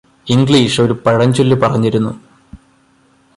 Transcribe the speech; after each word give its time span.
English 0.27 0.81
ഒരു 0.81 0.93
പഴഞ്ചൊല്ല് 1.05 1.55
പറഞ്ഞിരുന്നു 1.55 2.13